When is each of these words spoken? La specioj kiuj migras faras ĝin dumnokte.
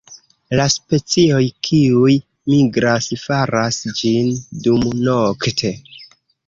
La 0.59 0.63
specioj 0.75 1.41
kiuj 1.67 2.15
migras 2.55 3.13
faras 3.27 3.81
ĝin 4.01 4.35
dumnokte. 4.67 5.79